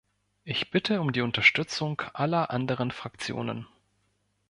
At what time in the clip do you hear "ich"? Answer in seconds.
0.45-0.71